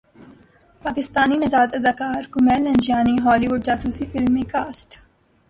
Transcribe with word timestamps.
پاکستانی 0.83 1.37
نژاد 1.43 1.69
اداکار 1.77 2.21
کمیل 2.33 2.61
ننجیانی 2.67 3.15
ہولی 3.25 3.47
وڈ 3.51 3.61
جاسوسی 3.67 4.05
فلم 4.11 4.31
میں 4.35 4.45
کاسٹ 4.53 4.89